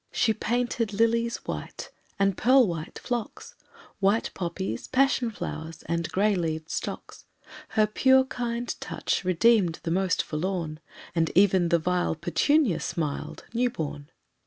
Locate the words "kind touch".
8.23-9.23